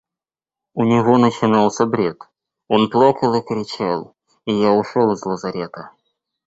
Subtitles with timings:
[0.73, 2.23] У него начинался бред,
[2.67, 5.91] он плакал и кричал, и я ушел из лазарета.